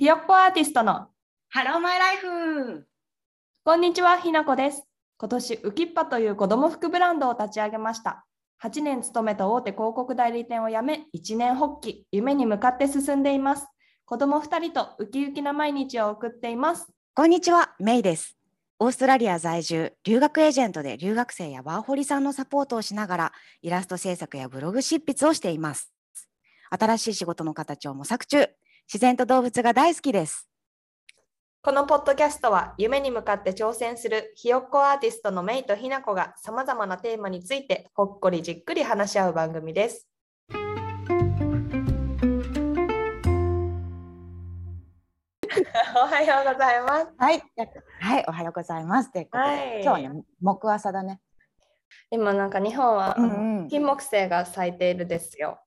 [0.00, 1.08] ひよっこアーティストの。
[1.50, 2.86] ハローマイライフ。
[3.66, 4.84] こんにちはひなこです。
[5.18, 8.24] 今年ウキッパという子供服ブランドを立ち上げました。
[8.64, 12.06] 8年勤めた大手広告代理店を辞め1年発起。
[12.12, 13.66] 夢に向かって進んでいます。
[14.06, 16.88] 子供2人とウキウキな毎日を送っています。
[17.12, 18.38] こんにちはメイです。
[18.78, 25.92] オーストラリア在住留学エージェントで留学生やワーホリさんのサポートをしながらイラスト制作やブログ執筆をしています。
[26.70, 28.48] 新しい仕事の形を模索中
[28.92, 30.48] 自然と動物が大好きです
[31.62, 40.08] このポッドキャストは夢に向かって挑戦するひよっこアーティストのメイとひなこがさまざまなテーマについてほっこりじっくり話し合う番組です。
[45.94, 47.06] おはようございます。
[47.16, 47.42] はい、
[48.00, 49.12] はい、おはようございます。
[49.12, 51.20] ということで、はい今日はね、木朝だね。
[52.10, 55.60] 今なんか日本は、うんうん金木犀が咲いているですよ。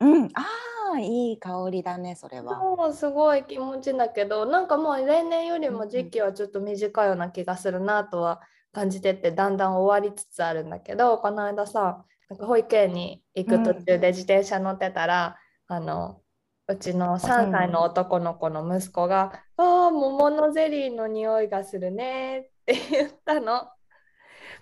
[0.00, 0.46] うん、あ
[0.94, 2.58] あ、いい香りだね、それは。
[2.58, 8.40] もうすごい気持ちいいんだけどなんかもう例年よりも時期はちょっと短いような気がするなとは
[8.72, 16.20] 感じててだんだん終わりつつあるんだけどこの間さなんか保育園に行く途中で自転車乗ってたら、あの
[16.66, 23.70] うちの3歳の男の子の息子が「ああ桃のゼリーの匂いがするね」って言ったの。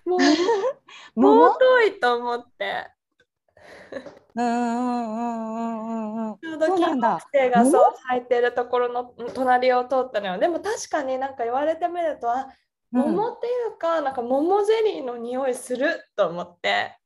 [0.05, 0.21] もう
[1.17, 1.48] 桃？
[1.55, 2.95] 尊いと思って。
[4.34, 6.39] うんうんうんうんうんうん。
[6.39, 7.97] ちょうど金木犀がそう桃？
[8.09, 10.39] 咲いてるところの隣を通ったのよ。
[10.39, 12.48] でも確かになんか言われてみると、あ
[12.91, 16.97] 桃っていうか、なんか桃ゼリーの匂いすると思って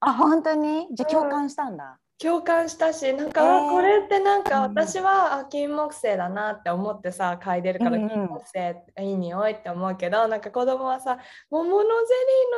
[0.00, 0.88] あ、本当に？
[0.92, 1.98] じゃ共感したんだ。
[2.18, 11.18] 共感したし、なんか、えーあこれってなんかうん私は、あ金木犀だなって思ってさ嗅いでるからうんうん金木犀いい匂いって思うけど、なんか子供はさ
[11.50, 11.90] 桃のゼリ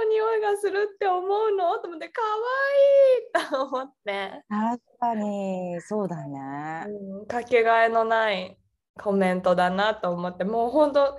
[0.04, 2.22] ーの匂いがするって思うのと思って可
[3.42, 4.42] 愛いと思って。
[4.48, 6.86] 確かに、そうだね。
[6.86, 8.58] うんかけがえのない
[9.00, 11.18] コメントだなと思ってもう本当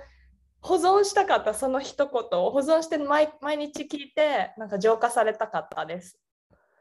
[0.62, 6.18] 保存したかったその一言を保存して毎毎日聞いてなんか浄化されたかったです。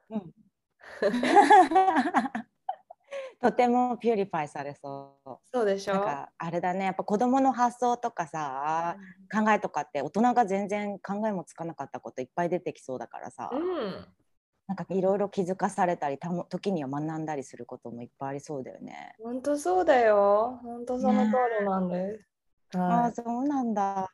[0.10, 0.34] うん
[3.42, 5.38] とても purify されそう。
[5.54, 5.94] そうでしょ？
[5.94, 8.98] なんかあれだねやっぱ子供の発想とかさ
[9.34, 14.06] 考えとかって大人が全然考えもつかなかったこといっぱい出てきそうだからさ、うん、
[14.68, 19.16] なんかいろいろ気づかされたりたも時には学んだりすることもいっぱいありそうだよね。
[19.24, 20.60] 本当そうだよ。
[20.62, 22.26] 本当その通りなんです。
[22.76, 23.84] あはいあそうなんだ。
[23.84, 24.10] は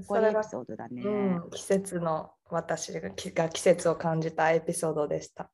[0.00, 1.02] いこれエピソードだね。
[1.02, 1.08] う
[1.46, 5.48] ん、季節の私がきが季節を感じたエピソードでした。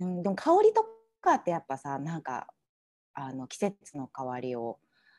[0.00, 0.84] うん、でも香りと
[1.20, 2.46] かってやっぱさなんか
[3.14, 4.78] あの季節の変わりを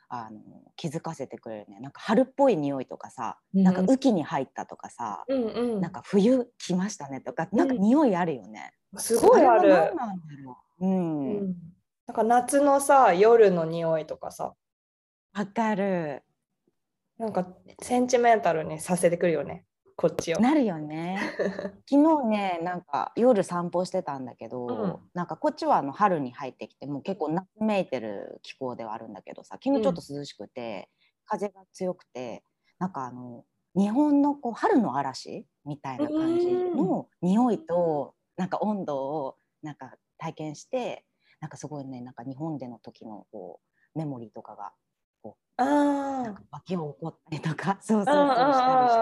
[0.09, 0.39] あの
[0.75, 8.73] 気づかせてくれるねなんか春っぽい匂いとかさ、なんかうん雨季に入ったとかさ、うんうんなんか冬来ましたねとかなんか匂いあるよね。
[8.97, 9.69] すごいある。
[9.69, 10.03] なんだ
[10.43, 10.85] ろう。
[10.85, 11.55] うんうん、
[12.07, 14.55] なんか夏のさ夜の匂いとかさ
[15.33, 16.23] わかる。
[17.19, 17.45] なんか
[17.81, 19.65] センチメンタルにさせてくるよね、
[19.99, 20.39] こっちを。
[20.39, 21.19] なるよね。
[21.89, 30.89] 昨日ねなんか夜散歩してたんだけど、うんなんかこっちはあの春に入ってきてもう結構夏めいてる気候ではあるんだけどさ昨日ちょっと涼しくて、
[31.25, 32.43] 風が強くて
[32.79, 33.43] なんかあの
[33.75, 41.05] 日本のこう春の嵐みたいな感じの匂いとなんか温度をなんか体験して
[41.41, 43.59] なんかすごいねなんか日本での時のこ
[43.95, 44.73] うメモリーとかがあ
[45.65, 48.99] なんあか湧き起こったりとか そうそううんうんそうしたりして。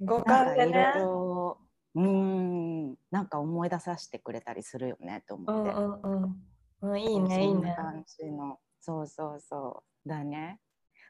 [0.00, 0.92] うん五感でね。
[0.94, 1.58] ろいろ
[1.94, 5.70] うーんなんか思い出させてくれたりするよねと思って。
[5.72, 6.40] うんうんうん
[6.82, 7.00] うん。
[7.00, 7.74] いいね、いいね。
[7.76, 10.60] 感じのそうそうそうだね。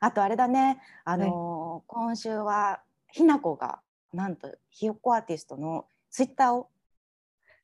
[0.00, 6.70] あとあれだねあのー今週はひなこがなんとひよっこアーティストのツイッターを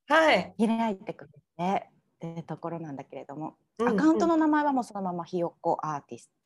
[0.08, 0.54] はい。
[0.58, 6.34] 開いてくれてっていうところなんだけれども、うんアカウントの名前はもうそのままひよっこアーティスト。
[6.34, 6.43] つ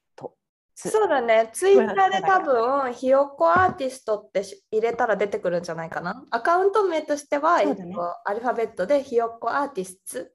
[0.80, 6.24] そうだね、ツイッターで多分、ひよっこアーティストってし入れたら出てくるんじゃないかな。
[6.30, 10.30] アカウント名としては、ねえっと、アルファベットでひよっこアーティスト。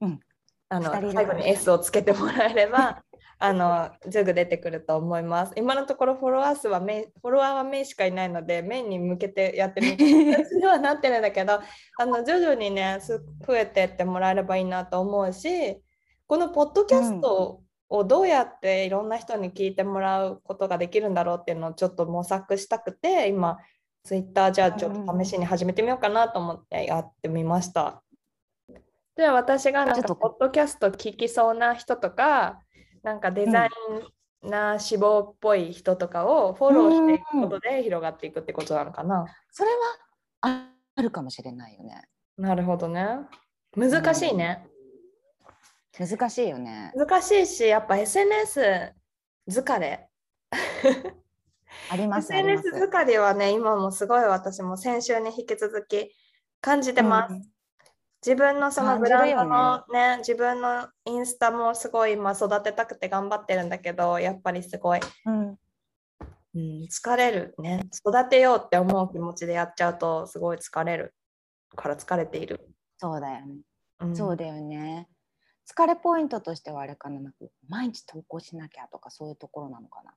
[0.00, 0.20] うん
[0.72, 3.02] あの最後に S をつけてもらえれば、
[3.40, 5.52] あのすぐ出てくると思います。
[5.56, 11.54] 今のところフォロワー数はメイフォロワーはメイしかいないので、メイに向けてやってる形にはなってるんだけど、
[11.98, 15.82] あの徐々にね、す増えてってもらえればいいなと思うし、
[16.28, 23.58] このポッドキャストをどうやっていろんな人に聞いてもらうことができるんだろうっていうのをちょっと模索したくて、今、
[24.04, 28.02] ツイッターじゃあちょっと試しに始めてみようかなと思ってやってみました。
[29.16, 32.60] では私がなんかポッドキャスト聞きそうな人とか、
[33.02, 33.68] なんかデザイ
[34.44, 39.26] ンな志望っぽい人とかをフォローしていくことで広がっていくってことなのかな。
[39.50, 39.76] それは
[40.42, 42.04] ああるかもしれないよね。
[42.38, 43.18] なるほどね。
[43.76, 44.69] 難しいね。
[45.98, 46.92] 難しいよね。
[46.94, 48.92] 難しいしやっぱ SNS
[49.48, 50.08] 疲れ。
[51.90, 56.10] あります SNS 疲れはね今もすごい私も先週に引き続き
[56.60, 57.42] 感じてます、うん。
[58.24, 65.58] 自分のそのブランド感のね自分のインスタもすごい今育てたくて頑張ってるんだけどやっぱりすごい、うん。
[66.52, 67.88] うん、疲れるね。
[68.06, 71.14] 育てようって思う気持ちでやっちゃうとすごい疲れる
[71.76, 73.54] から疲れている、そうだよね。
[74.00, 74.16] うん。
[74.16, 75.08] そうだよね。
[75.70, 77.38] 疲れポイントとしてはあれかな、なんか
[77.68, 80.12] 毎日投稿しなきゃとかそういうところなのかな。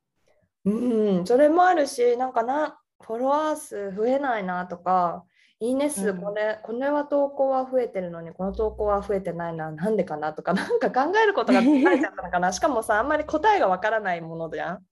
[0.66, 5.26] うん、それもあるし、なんかな、フォロワー数増えないなとか、
[5.60, 12.52] いいね数、うんこれ、これは投稿は増えてるのに、この投稿は増えてないな、なんでかなとか、 なんか考えることが疲れちゃったのかな。
[12.52, 14.86] しかもさ、あんまり答えがわからないものじゃん。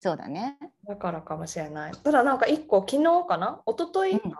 [0.00, 0.58] そうだね。
[0.86, 1.92] だからかもしれない。
[1.92, 3.60] ただなんか一個、昨日かな？
[3.66, 4.32] 一昨日うん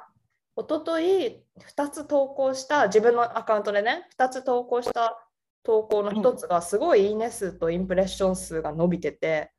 [0.59, 1.45] 一昨日
[1.77, 5.29] 2つ投稿した、自分のアカウントでね、2つ投稿した
[5.63, 9.53] 投稿の1つが、すごいいいね数とインプレッション数が伸びてて、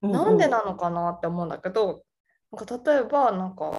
[0.00, 2.04] なんでなのかなって思うんだけど、
[2.52, 3.78] なんか例えば、なんか、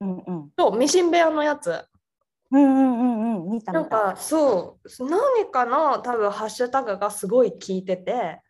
[0.00, 0.52] うんうん。
[0.56, 1.84] そう、ミシン部屋のやつ。
[2.52, 3.58] うんうんうん。
[3.64, 8.40] なんか、そう、何かの多分ハッシュタグがすごい効いてて、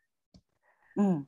[0.96, 1.26] うんうん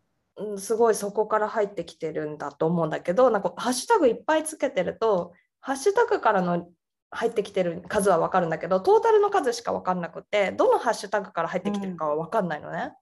[0.59, 6.69] すごいそこから入ってきてるんだと思うんだけど、なんかハッシュタグいっぱいつけてると、ハッシュタグからの
[7.11, 12.93] 入ってきてる数は分かるんだけど、トータルの数しか分かんなくて、どのハッシュタグから入ってきてるかは分かんないのね。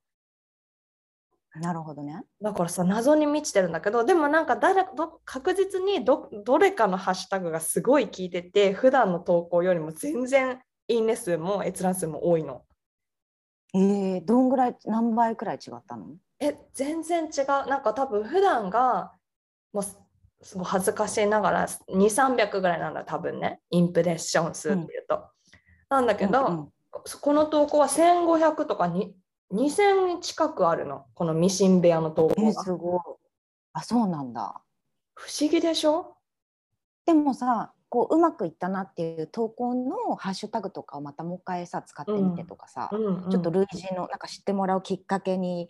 [1.60, 2.22] なるほどね。
[2.42, 10.58] だからさ謎に満ちてるんだけどでもなんか誰ど確実にどどれかのハッシュタグがすごい効いてて普段の投稿よりも全然
[10.88, 12.64] いいね数も閲覧数も多いの。
[13.72, 16.16] えー、どんぐらい何倍くらい違ったの？
[16.40, 19.12] え全然違うなんか多分普段が
[19.72, 19.98] もうす
[20.42, 25.25] すごい恥ずかしいながら2300ぐらいなんだ多分ねインプレッション数っていうと。
[25.88, 26.69] なんだけど、うんうん
[27.20, 29.16] この投稿は1500とかに
[29.52, 32.62] 2000近くあるのこのミシン部屋の投え稿が。
[32.62, 33.00] ーすごい。
[33.72, 34.62] あそうなんだ。
[35.14, 36.16] 不思議でしょ？
[37.04, 45.69] でもさこううまくいったなっていう投稿のハッシュタグとかをまたもう一回さ使ってみてとかさ、うんうんちょっと類似のなんか知ってもらうきっかけに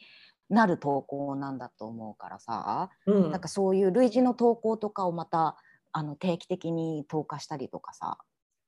[0.51, 5.57] なる投稿なんだと思うからさ、うんなんかそういう類似の投稿とかをまた
[5.93, 8.19] あの定期的に投下したりとかさ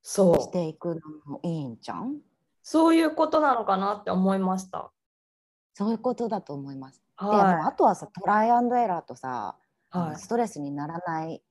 [0.02, 1.00] そうしていくの
[1.32, 2.19] もいいんじゃん？
[2.62, 4.90] そういうことなのかなって思いました。
[5.75, 7.02] そういうことだと思います。
[7.20, 9.56] ではあとはさトライアンドエラーとさ、
[9.94, 9.99] い。
[9.99, 10.17] はい。
[10.17, 11.43] ストレスにならない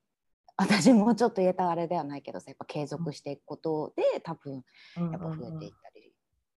[0.57, 4.63] 私もうちょっと言えたあれではないけどさやっぱ継続していくことで多分
[4.95, 6.13] やっぱ増えていったり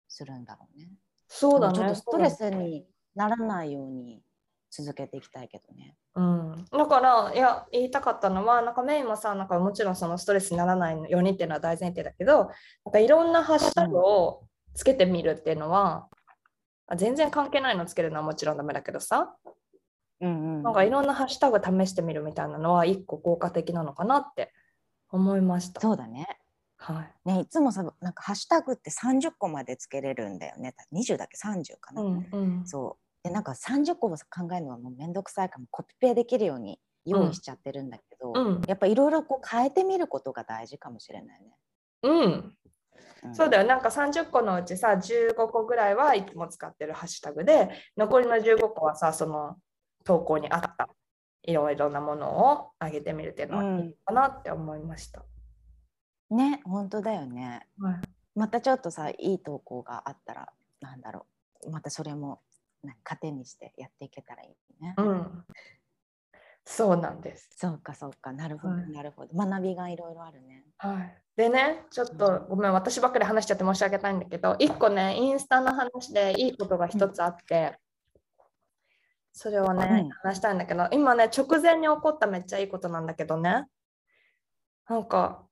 [0.07, 0.89] するんだろうね。
[1.27, 1.77] そうだね。
[1.77, 4.21] ちょっとストレスにならないように
[4.71, 5.95] 続けていきたいけどね。
[6.15, 12.49] うん、だからいや言いたかったのはなんかメインもさなんかもちろんそのストレスにならないようにっていうのは大前提だけど
[12.85, 16.07] なんかいろんなハッシュタグをつけてみるっていうのは、
[16.87, 19.35] あ全然関係ないのつけるのはもちろんダメだけどさ
[20.21, 24.51] うんうんなんかいろんなハッシュタグ試してみるみたいなのは一個効果的なのかなって
[25.11, 25.81] 思いました。
[25.81, 26.27] そうだね。
[26.79, 27.29] はい。
[27.29, 30.73] ねいつもさなんかハッシュタグって30個までつけれるんだよね。
[30.93, 32.01] 20だっけ？30かな。
[32.01, 33.27] うんうん、そう。
[33.27, 38.61] でなんか30個も考えるのはもうめんどくさいからコピペできるように用意しちゃってるんだけど、うん。
[38.65, 41.51] やっぱいろいろこう変えてみることが大事かもしれないね。
[42.03, 42.55] うん、
[43.25, 43.35] うん。
[43.35, 43.67] そうだよ。
[43.67, 49.57] なんか30個のうちさ15個ぐらいはいつも使ってるハッシュタグで残りの15個はさその
[50.05, 50.87] 投稿に合った
[51.43, 55.25] いろいろなものを上げてみるっていうのはいいかなって思いました。
[56.31, 57.67] ね本当だよね。
[57.79, 57.95] はい。
[58.35, 61.25] またちょっとさいい投稿があったらなんだろ
[61.65, 61.71] う。
[61.71, 62.41] またそれも
[62.83, 64.93] なんか糧にしてやっていけたらいいね。
[64.97, 65.45] うん、
[66.63, 67.49] そうなんです。
[67.55, 68.31] そうかそうか。
[68.31, 68.91] なるほど、はい。
[68.91, 69.35] なるほど。
[69.35, 70.63] 学びがいろいろあるね。
[70.77, 77.77] はい、でねちょっとごめん私ばっかり話しちゃって申し訳ないんだけど1個ねインスタの話でいいことが一つあって、
[79.33, 80.09] それをね、うん。
[80.09, 83.65] 話したいんだけど今ね直前に起こっためっちゃいいことなんだけどね。
[84.87, 85.48] なんか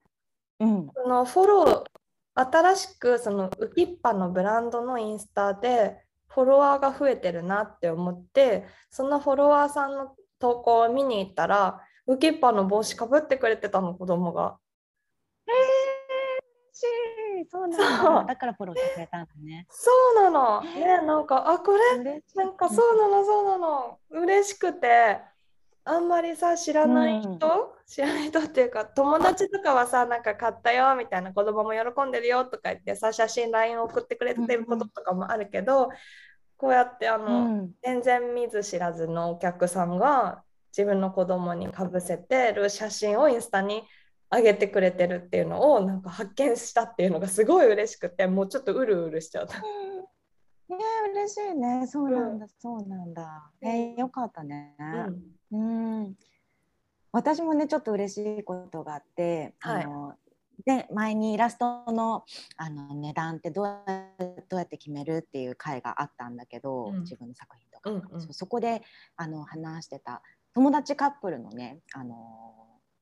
[0.60, 1.98] うんそのフォロー
[2.40, 14.58] 新しくそのウキッパのブランドのインスタでフォロワーが増えてるなって思ってそのフォロワーさんの投稿を見に行ったらウキッパの帽子かぶってくれてたの子供が。
[15.46, 19.66] えー、そうなんそうだだからフォローしてくれたんだね。
[19.68, 20.62] そうなの。
[20.62, 23.98] ね、なんか、あ、これ、嬉しいなんかそうなの、そうなの。
[24.10, 25.20] 嬉しくて、
[25.90, 27.38] あんまりさ、知らない人、うん。
[27.86, 35.88] 知らない人っていうか、友達とかはさ、なんか買ったよみたいな、子供も喜んでるよとか言ってさ、写真、LINE 送ってくれてることとかもあるけど、
[36.58, 37.72] こうやって、あうの、ん。
[37.82, 40.42] 全然見ず知らずのお客さんが
[40.76, 43.82] 自分の子供にかぶせてる写真をインスタに
[44.30, 49.58] 上げてくれてるっていうのをなんか発見したっていうのがすごい嬉しくてもうちょっとうるうるしちゃった。
[49.60, 49.64] ね
[51.14, 51.86] 嬉しいね。
[51.86, 53.50] そうなんだ、そうなんだ。
[53.62, 54.76] えー、よかったね。
[54.78, 55.37] うん
[57.12, 60.14] 私もねちょっと嬉しいことがあって、はい、あの
[60.66, 62.24] で前にイラストの
[62.56, 63.78] あの値段ってどう
[64.48, 68.82] どうやって決めるっていう回があったんだけど、うん、自分の作品とか、うんうん、そそこで
[69.16, 70.22] あの話してた
[70.54, 72.14] 友達カップルのねあの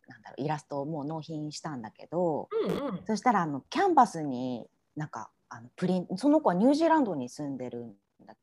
[0.06, 7.94] なんだろうイラストをもう納品したんだけど、うんうん、そしたらあのキャンバスになんかあのプリンその子はニュージーランドに住んでるん
[8.26, 8.34] だ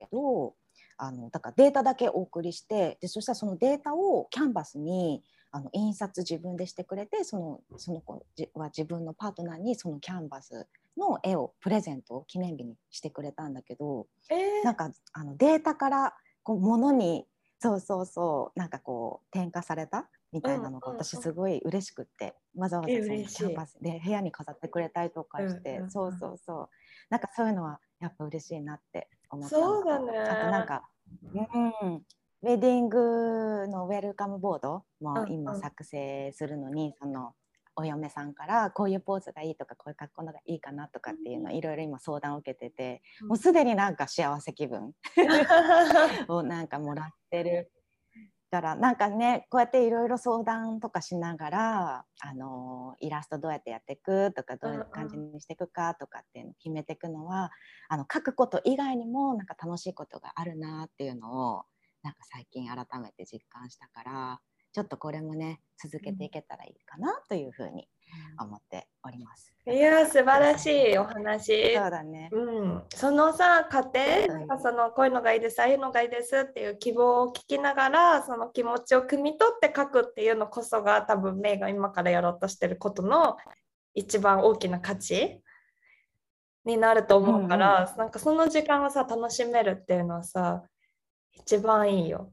[0.00, 0.54] けど
[0.96, 17.26] あのだからデータだけお送りしてでそしたらそのデータをキャンバスにあの印刷自分でしてくれてそのその子は自分のパートナーにそのキャンバスの絵をプレゼント記念日にしてくれたんだけど、えー、なんかあのデータからこう物に
[17.58, 26.68] そうそうそうなんかこう転化されたみたいなのが私すごい嬉しくって、わざわざそのキャンバスで部屋に飾ってくれたりとかして、そうそうそう。
[27.10, 30.18] なんかそういうのはやっぱ嬉しいなって思ったそうだね。
[30.18, 30.82] あとなんか、
[31.32, 37.32] うん、ウェディングのウェルカムボードも今作成するのに、その
[37.76, 44.92] お嫁さんからこういうポーズがいいとかこういう格好のがいいかなとかっていうのいろいろ今相談を受けてて、もうすでになんか幸せ気分。
[46.26, 47.70] をなんかもらってる
[48.52, 57.50] からなんかねこうやっていろいろ相談とかしながらあのイラストどうやってやっていくとかどういう感じにしていくかとかっていうのを決めていくのは
[57.88, 61.62] あの書くこと以外にもなんか楽しいことがあるなっていうのを
[62.02, 64.40] なんか最近改めて実感したから
[64.72, 67.88] ちょっとこれもね続けていけたらいいかなというふうに
[68.38, 69.52] 思っております。
[69.66, 71.74] いや素晴らしいお話。
[71.76, 72.28] そうだね。
[72.32, 83.36] うん、そのさ家庭、なんそのこういうのがいいですああいうのがいいですっていう希望を聞きながらその気持ちを汲み取って書くっていうのこそが多分メイが今からやろうとしてることの
[83.94, 85.40] 一番大きな価値
[86.64, 90.62] になると思うから、うんうん、なんかその時間をさ楽しめるっていうのはさ
[91.34, 92.32] 一番いいよ。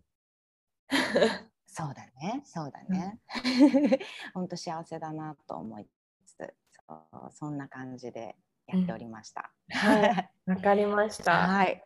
[1.79, 3.21] そうだね、そうだね。
[4.33, 5.87] 本当幸せだなと思い
[6.25, 8.35] つつ、そうそんな感じで
[8.67, 9.49] やっておりました。
[9.69, 11.47] うん、はい、わかりました。
[11.47, 11.81] はい。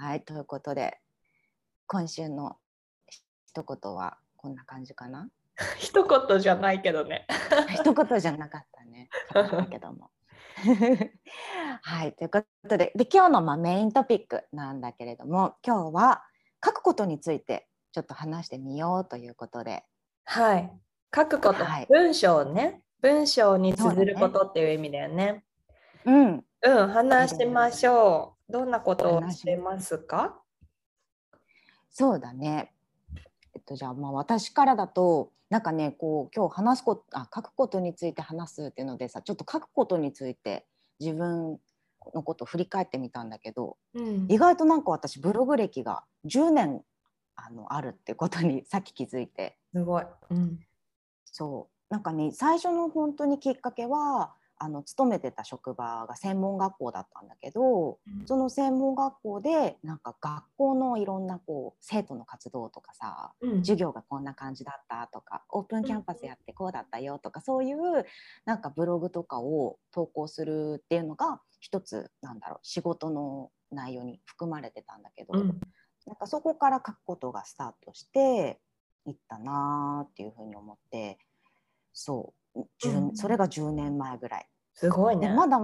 [0.00, 1.00] はい、ということで、
[1.86, 2.58] 今週の
[3.46, 5.30] 一言はこんな感じかな？
[5.78, 7.28] 一言じゃないけどね。
[7.78, 9.08] 一言じゃなかったね。
[9.32, 10.10] だけども。
[11.82, 16.24] はいということでで今日のまあメイントピックなんだけれども今日は
[16.64, 19.84] 書くことについてちょっと話してみようということで。
[20.24, 20.70] はい
[21.14, 25.44] 書くこと、はい、文章ね文章に綴ることっていう意味だよね。
[26.06, 28.52] うねうん、うん、話しましょう。
[28.52, 30.40] どんなことをしてますか？
[31.90, 32.72] そうだね。
[33.54, 40.64] えっと、じゃあまあ私からだとなんかねこう今日話すことあ書くことについて話すっていうのでさちょっと書くことについて
[40.98, 41.58] 自分
[42.14, 46.82] のことを振り返ってみたんだけど、うん、意外となんか私ブログ歴が10年
[47.44, 49.58] あのあるってことにさっき気づいて。
[49.74, 50.60] すごい、うん、
[51.24, 51.92] そう。
[51.92, 67.78] なんかね最初の本当にきっかけはあの勤めてた職場が専門学校だったんだけど、うん、その専門学校でなんか学校のいろんなこう生徒の活動とかさ、うん、授業がこんな感じだったとかオープンキャンパスやってこうだったよとか、そういう
[68.44, 75.60] なんかブログとかを投稿するっていうのが一つなんだろう仕事の内容に含まれてたんだけど、うん、
[76.06, 78.60] なんかそこから書くことがスタートして
[79.06, 81.18] いったなーっていうふうに思って
[81.92, 82.66] そう、
[83.14, 84.46] それが10年前ぐらい。
[84.74, 85.28] すごいね。
[85.28, 85.58] まだ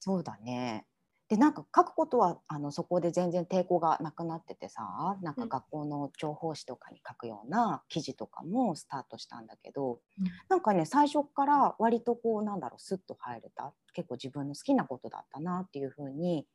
[0.00, 0.86] そうだね。
[1.28, 16.46] でなんか書くことはあのそこで全然抵抗がなくなっててさなんか学校の情報誌とかに書くような記事とかもスタートしたんだけど、うん、なんかね最初から割とこうなんだろうスッと入れた結構自分の好きなことだったなっていうふうに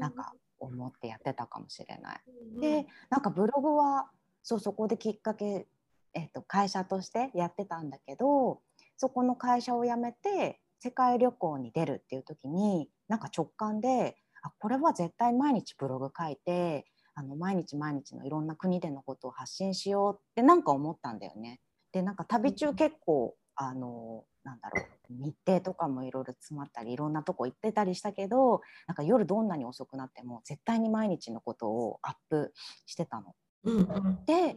[0.00, 2.20] なんか思ってやってたかもしれない。
[2.54, 4.10] うん、でなんかブログは
[4.42, 5.66] そうそこできっかけ、
[6.14, 8.60] えっと、会社としてやってたんだけど
[8.96, 21.60] そこの会社を辞めて世界旅行に出るっていう時になんか直感であこれは絶対毎日ブログ書いてあの毎日毎日のいろんな国でのことを発信しようってなんか思ったんだよね。
[21.92, 32.52] でなんか旅中結構あのなんだろう日程とかもいろいろ詰まったりいろんなとこ行ってたりしたけどなんか夜どんなに遅くなっても絶対に毎日のことをアップ
[32.86, 33.34] してたの。
[33.64, 34.56] うん、で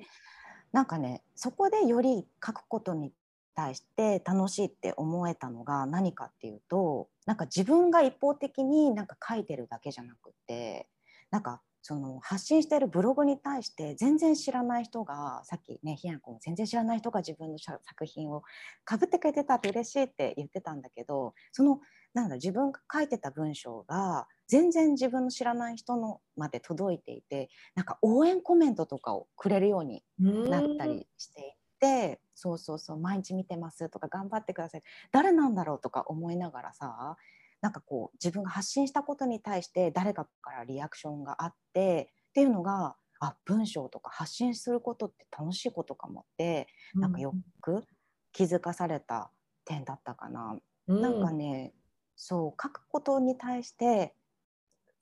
[0.71, 3.11] なんかねそこでより書くことに
[3.55, 10.87] 対して楽しいって思えたのが何かっていうとなんか自分が一方的になんか書いてるだけじゃなくて
[11.31, 18.43] なんかその発信しているブログに対して全然知らない人がさっきねひやんこも全然知らない人が自分の作品を
[18.83, 21.79] かぶってくれてたって嬉しいって言ってたんだけどその
[22.13, 34.83] なんだ自分が書いてた文章が全然自分の知らない人のまで届いていてなんか応援コメントとかをくれるようになったりしていてそうそうそう毎日見てますとか頑張ってください。
[35.11, 37.15] 誰なんだろうとか思いながらさ
[37.61, 47.83] なんかこう自分が発信したことに対して誰かからリアクションがあってっていうのがあ文章とか発信することって楽しいことかもってなんかよく
[48.31, 49.31] 気づかされた
[49.65, 50.57] 点だったかな。
[50.87, 51.73] うん、なんかね
[52.15, 54.13] そう書くことに対して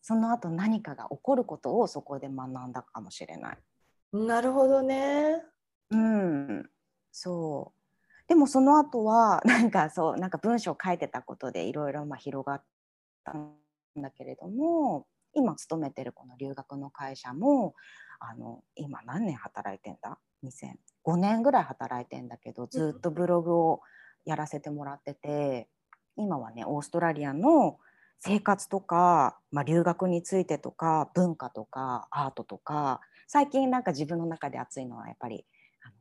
[0.01, 3.57] その後何かが起こることをそこで学んだかもしれない。
[4.13, 5.43] なるほどね。
[5.91, 6.69] うん、
[7.11, 7.76] そう
[8.27, 12.63] でもその後は なんかそうなんか文章を書いてたことでいろいろ広がっ
[13.23, 13.55] たん
[13.95, 17.75] だけれども今勤めてるこの留学の会社も
[18.19, 23.81] あの今何年働いてんだ？2005年ぐらい働いてんだけどずっとブログを
[24.25, 25.69] やらせてもらってて
[26.15, 27.79] 今はねオーストラリアの
[28.19, 35.45] 生活とか、まあ、留学についてとか文化とかアートとか最近なんか自分の中で熱いのはやっぱり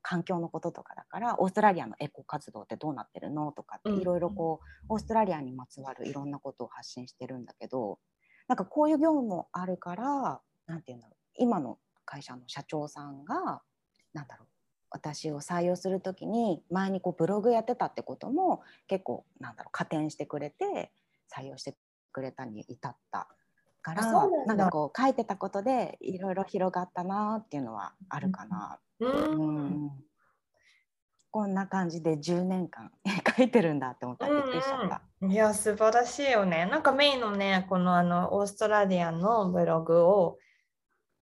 [0.03, 7.99] 環境のこととかだからオーストラリアのエコ活動ってどうなってるのとかっていろいろこうオーストラリアにまつわるいろんなことを発信してるんだけど
[8.49, 13.63] なんかこういう業務もあるから何て言うんだろう今の会社の社長さんが
[14.13, 14.49] 何だろう
[14.91, 20.93] 私を採用する時に前にこうブログやってたってことも結構なんだろう加点してくれて
[21.35, 21.77] 採用して
[22.13, 23.29] くれたに至った
[23.87, 24.03] から
[24.47, 28.81] なんかこう書いてたことでいろいろ広がったなっていうのはあるかな。
[28.99, 29.91] うん、
[31.31, 32.91] こんな感じで10年間
[33.37, 35.03] 書いてるんだって思ったらびっくりしちゃった。
[35.21, 36.67] うんうん、いや素晴らしいよね。
[36.67, 40.39] なんかメインのねこのあのオーストラリアのブログを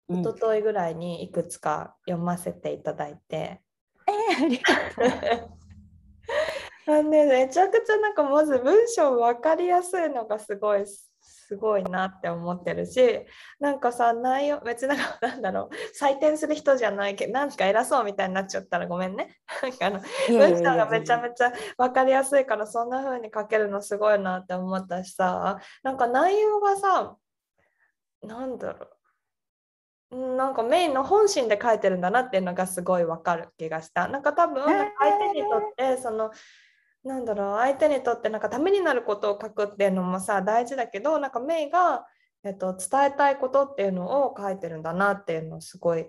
[0.10, 3.62] 一昨日ぐらいにいくつか読ませていただいて。
[4.06, 4.74] えー、ありが
[5.38, 5.50] とう。
[7.00, 10.86] あね、めちゃくちゃなんかまず文章分かりやすいのがすごい
[11.30, 13.00] すごいなって思ってるし
[13.60, 19.38] なんかさ内容別になんだろう採点する人じゃないけどなんか偉そうみたいになっちゃったらごめんね。
[19.62, 27.16] なんかあの文章がめちゃめちゃ分かりやすいからそんな風に書けるのすごいなって思ったしさなんか内容がさ
[28.24, 28.88] なんだろ
[30.12, 34.08] うなんかメインの本心で書いてるんだなっていうのがすごい分かる気がした。
[34.08, 36.32] なんか多分相手にとってその
[37.04, 42.06] なんだろう相手にとってなんかためになることを書くっていうのもさ大事だけどなんかメイが、
[42.44, 46.08] えっと、伝えたいことっていうのを書いてるんだなっていうのをすごい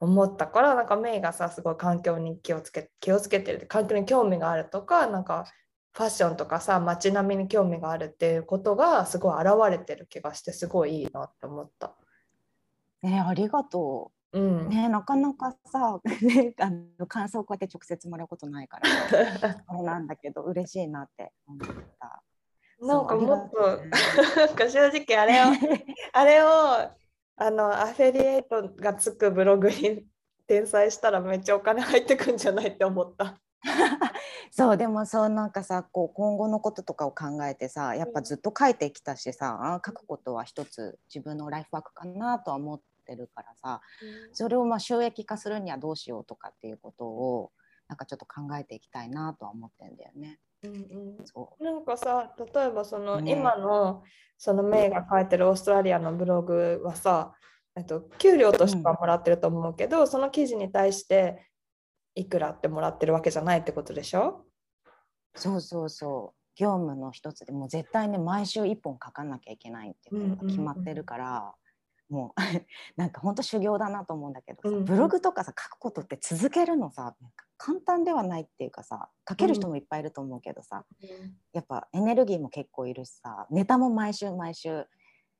[0.00, 5.44] 思ったからなんかメイがさすごい環境に気をつけ気をつけてる環境に興味があるとかなんか
[5.92, 11.94] ファッションとかさ街並みに興味があるっていうことがすごい現れてる気がしてすごいいいなって思った。
[13.02, 14.21] ねありがとう。
[14.32, 18.88] うんね、なかなかさ、 ね、あの感想をこうやって直接もらうことないから
[19.66, 21.68] あれなんだけど嬉しいなって思っ
[21.98, 22.22] た。
[22.80, 25.44] なんかもっと、なんか正直あれを
[26.12, 26.48] あれを
[27.36, 30.06] あのアフィリエイトがつくブログに
[30.46, 33.38] 転載したらめっちゃお金入ってくんじゃないって思った。
[34.50, 43.80] そうでもそうなんかさこう今後のこととかを考えてさやっぱずっと書いてきたしさ書くことは一つ自分のライフワークかなとは思ってってるからさ、
[44.28, 47.52] うん、それをまあ収益化するにはどうしようとかっていうことを
[47.88, 50.38] なんかちょっと考えていきたいなとは思ってんだよね。
[50.64, 50.76] うんう
[51.22, 51.64] ん、そう。
[51.64, 54.02] なんかさ例えばその、ね、今の
[54.38, 57.34] そのメイが書いてるオーストラリアのブログはさ、
[57.76, 61.50] えっと、給料としてはもらってると思うけど、うん、その記事に対して
[62.14, 64.44] いくらってもらってるわけじゃないってことでしょ？
[65.34, 66.38] そうそうそう。
[66.54, 71.54] 業務の一つでもう絶対ね毎週1本書かなきゃいけないっていうのが決まってるから、
[72.12, 72.40] もう
[73.00, 77.16] なんか本当修行だなと思うんだけどさ、うん、ブログとかさ書くことって続けるのさ
[77.56, 84.86] 簡単ではないっていうかさ書ける人もいっぱいいると思うけどさ、うん、やっぱエネルギーも結構いるしさネタも毎週毎週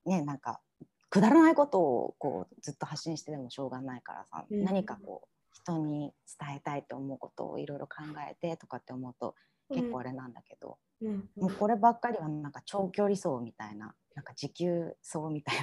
[0.07, 0.63] ねなんか
[1.11, 9.35] くだらないことをこうずっと発信してでもしょうがないからさ、うん、何かこう人に伝えたいと思うことをいろいろ考えてとかって思うと
[9.73, 15.57] 結構あれなんだけど、うん、もうこればっかりはなんか長距離走みたいななんか持久走みたい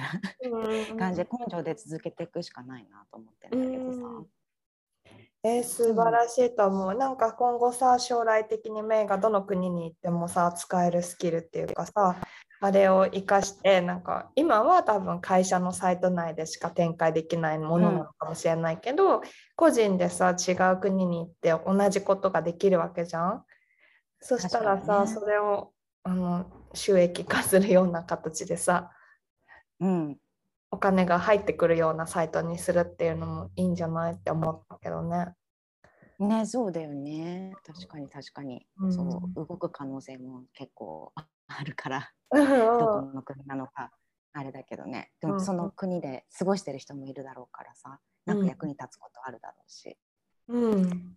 [0.90, 4.24] な感じで根性で続けていくしかないなと思ってるんだけどさ。
[5.42, 6.94] えー、素晴らしいと思う。
[6.94, 12.20] なんか今後さ将来的にメイがどの国に行ってもさ使えるスキルっていうかさ
[12.60, 19.20] あれを生かしてなんか今は多分会社のサイト内でしか展開できないものなのかもしれないけど、うん、
[19.56, 23.44] 個人でさ違う国に行って同じことができるわけじゃん。
[24.20, 28.90] そしたらさ、ね、それをあの収益化するような形でさ、
[29.80, 30.18] うん、
[30.70, 35.34] お金が入ってくるようなサイトにするっていうのもいいんじゃないって思ったけどね。
[36.18, 37.52] ねそうだよね。
[37.66, 38.92] 確かに確かに、うん。
[38.92, 42.12] そう動く可能性も結構あ あるから。
[42.32, 43.90] うどこんの国なのか
[44.32, 45.10] あれだけどね。
[45.20, 45.34] でうん。
[45.34, 49.98] もその国で過ごしてる人もいるだろうからさなんか役に立つことあるだろうし。
[50.48, 51.16] うん。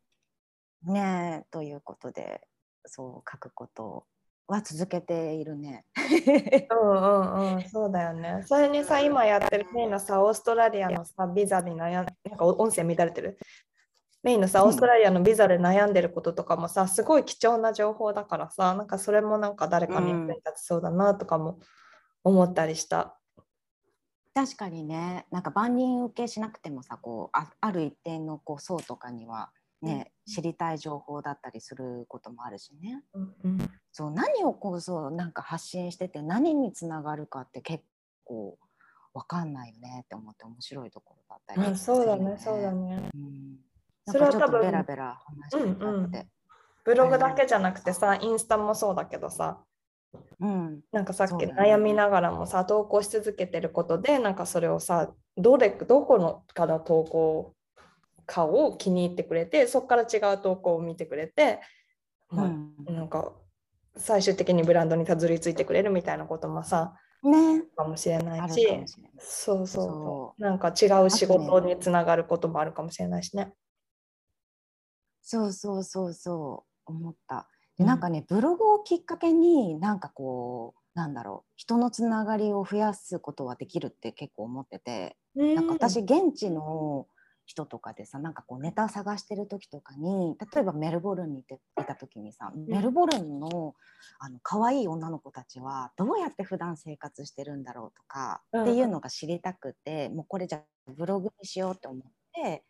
[0.83, 2.47] ねえということで
[2.85, 4.05] そう書くこと
[4.47, 5.85] は続けているね。
[6.69, 8.43] うんうんうん、そうだよね。
[8.45, 12.05] それにさ、今やってるメインのさ、オーストラリアのさ、ビザに悩んなん
[12.37, 13.37] か音声乱れてる？
[14.21, 21.59] メインのさ、うんオーストラリアのビザで悩んでることとかもさ、すごい貴重な情報だからさ、なんかそれもなんか誰かに役に立ちそうだなとかも
[22.23, 23.17] 思ったりした。
[24.35, 29.51] 確かにねなんか万人受けしなくてもさこうあある一定のこう層とかには
[29.83, 33.03] ね、知りたい情報だったりすることもあるしね。
[33.13, 33.71] うんうん。
[33.91, 37.83] そう何をこうそうなんか発信してて何につながるかって結
[38.23, 38.57] 構
[39.13, 43.09] わかんないよねって思って面白いところだったりうん、そうだね、そうだね。
[43.13, 43.57] うん、
[44.07, 46.27] それは多分ベラベラ話してみたくて、
[46.85, 49.59] ブログだけじゃなくてさ、インスタもそうだけどさ、
[50.39, 57.53] うんなんかさっき悩みながらもさ、投稿し続けてることで、なんかそれをさ、どれどこのから投稿
[58.25, 61.61] かを気に入ってくれて、そこから違う投稿を見てくれて、
[62.29, 62.75] まあうん。
[62.85, 63.33] なんか
[63.95, 67.63] 最終的にブランドにたどり着いてくれるみたいなこともさ、ね。
[67.75, 68.67] かもしれないし。
[69.17, 70.41] そうそう。
[70.41, 73.53] なんか違う仕事につながることもあるかもしれないしね。
[75.21, 77.47] そうそうそうそう思った。
[77.79, 77.85] うん。
[77.85, 87.07] でなんかねブログをきっかけになんかこうなんだろう人のつながりを増やすことはできるって結構思ってて、なんか私現地の
[87.45, 93.75] 人とかでさなんかこうネタ探してる時とかに例えばメルボルンにいていた時にさ、メルボルンの
[94.19, 98.61] あの可愛い女の子たちはどうやって普段生活してるんだろうとか、うん。
[98.63, 102.01] っていうのが知りたくてもうこれじゃあブログにしようと思っ
[102.33, 102.63] て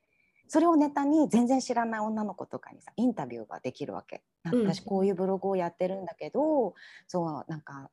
[0.48, 4.24] それをネタに全然知らない女の子とかにさインタビューができるわけ。
[4.44, 6.74] なんかうん私こういうブログをやってるんだけど、
[7.08, 7.90] そうなんか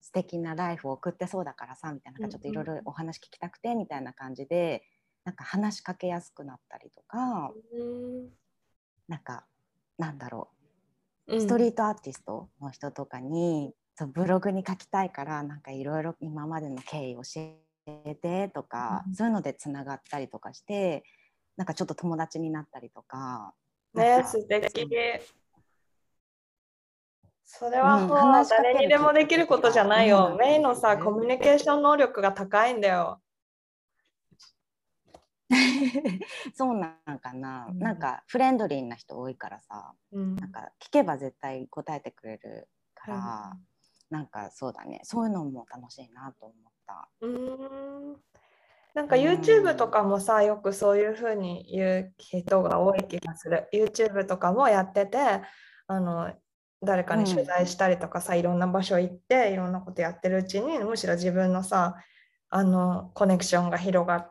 [0.00, 4.84] 素敵なライフを送ってそうだからさみたいななんかちょっといろいろお話聞きたくてみたいな感じで
[5.26, 8.28] なんか話しかけやすくなったりとかうん
[9.08, 9.44] なんか
[9.98, 10.48] なんだろ
[11.26, 17.22] うストリートアーティストの人とかに、そうブログに書きたいからなんかいろいろ今までの経緯教
[17.88, 21.02] えてとか、うんそういうのでつながったりとかして
[21.56, 23.54] なんかちょっと友達になったりとか。
[23.92, 24.86] なね素敵。
[27.44, 30.28] それはうんもう誰にでもできることじゃないよ。
[30.30, 33.20] うんメイのさ、コミュニケーション能力が高いんだよ。
[36.54, 37.78] そうなんかな、うん。
[37.78, 39.94] なんかフレンドリーな人多いからさ。
[40.12, 40.36] うん。
[40.36, 43.56] なんか聞けば絶対答えてくれるから、
[44.10, 45.00] なんかそうだね。
[45.04, 47.08] そういうのも楽しいなと思った。
[47.20, 48.16] うーん。
[48.94, 49.22] なんかうん。
[49.22, 53.68] YouTube とかもさ、よくそういうふうに言う人が多い気がする。
[53.72, 55.18] YouTube とかもやってて、
[55.86, 56.32] あの
[56.82, 61.96] 誰かに取材したりとかさ、いろんな場所行っていろんなことやってるうちにむしろ自分のさ
[62.48, 64.30] あのコネクションが広が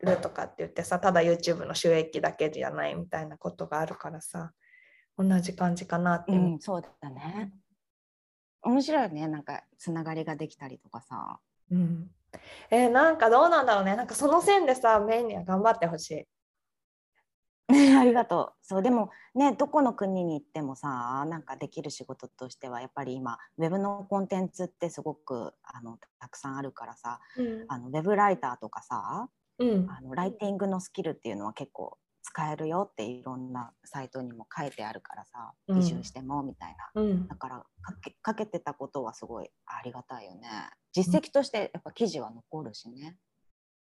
[0.00, 4.52] るとかって言ってさただ YouTube の収益だけじゃないみたいなことがあるからさ
[5.16, 6.34] 同じ感じかなってう。
[6.36, 7.52] ん、そうだね。
[8.62, 11.38] 面白いよねなんかつながりができたりとかさ。
[11.70, 12.10] うん
[12.68, 16.24] えーなんかどうなんだろうねなんかその線でさメインには頑張ってほしい。
[17.98, 18.54] ありがとう。
[18.62, 27.64] そうでもねどこの国に行ってもさなんかできる仕事としてはやっぱり今ウェブのコンテンツってすごくあのたくさんあるからさうん。
[27.68, 29.90] あのウェブライターとかさうん。
[29.90, 35.78] あのライティングのスキルっていうのは結構使えるよっていろんなサイトにも書いてあるからさうん。
[35.78, 37.28] 移住してもみたいな、うん。
[37.28, 40.48] だからかけかけてたことはすごいありがたいよね。
[40.92, 43.18] 実績としてやっぱ記事は残るしね、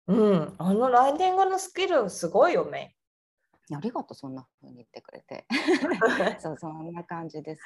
[0.07, 2.95] うん、あのライティングのスキルすごいよ、メ
[3.71, 6.39] ありがとうそんな風に言ってくれてイ。
[6.41, 7.61] そうそんな感じです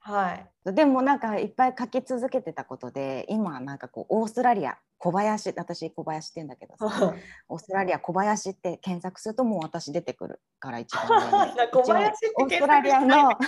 [0.00, 0.74] はい。
[0.74, 7.14] でもなんかいっぱい書き続けてたことで今なんかこうオーストラリア小林私小林って言うんだけどさ
[7.48, 11.06] オーストラリア小林って検索するともう私出てくるから一番
[11.72, 13.38] 小林ってオーストラリアの待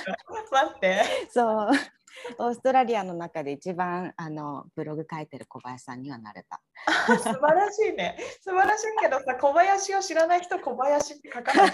[0.74, 1.02] って。
[1.30, 1.70] そう
[2.38, 6.60] オーストラリアの中で一番あのブログ書いてる小林さんにはなれた。
[7.18, 8.16] 素晴らしいね。
[8.40, 11.72] 素晴らしいけどさ、小林を知らない人、小林って書かない。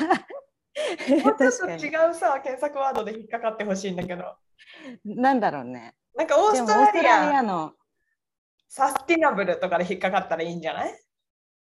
[1.24, 4.37] もうちょっと違うさ、検索ワードで引っかかってほしいんだけど。
[5.05, 5.96] なんだろうね。
[6.14, 7.74] なんかオーでストラリアアの
[8.68, 11.01] サスティナブルとかで引っかかったらいいんじゃない？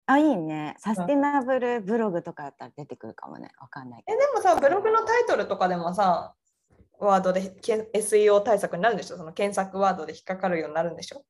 [0.07, 6.35] あいいねサスティナブルブログとかだったら出てくるかもねわかんないけえ、でもさ、ブログのタイトルとかでもさ、
[7.07, 7.41] ワードで
[7.95, 9.17] SEO 対策になるんでしょ？
[9.17, 11.25] その検索ワードで引っかかるようになるんでしょ？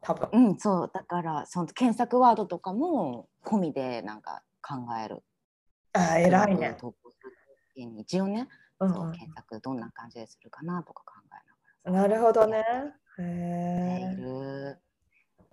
[0.00, 0.28] 多分。
[0.32, 5.22] うん、そうだからその検索ワードとかも込みでなんか考える。
[5.92, 6.76] あー偉いね。
[6.78, 7.32] 投稿する
[7.74, 8.48] 時に一応ね、
[8.80, 11.12] うんそう検索どんな感じでするかなとか考
[11.86, 12.64] えうん、なるほどね。
[13.18, 14.16] へえ。
[14.16, 14.78] る。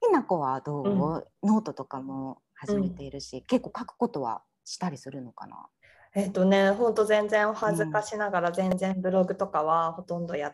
[0.01, 5.67] ひなこはどう、うんノートとかも始めているし、結構書くことはしたりするのかな？
[6.15, 10.53] えっとね、ほんと全然お恥ずかしながら全然ブログとかはほとんどや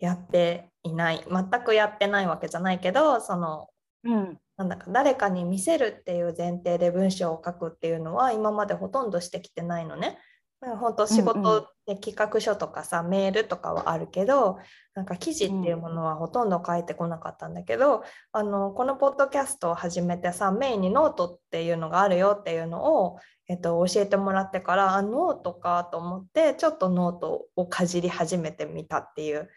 [0.00, 1.24] やっていない。
[1.30, 3.68] 全くやってないわけじゃないけど、その
[4.02, 10.18] うん、なんだか誰かに見せるっていう前提で文章を書くっていうのは今までほとんどしてきてないのね。
[10.60, 14.58] 本当仕うんうん事で企画書とかさ、メールとかはあるけど
[14.94, 29.50] なんか記事っていうものはほとんど書いてこなかったんだけど、あのこのポッドキャストを始めてさメインにノートっていうのがあるよっていうのを、えっと、教えてもらってからあノートかと思ってちょっとノートをかじり始めてみたっていう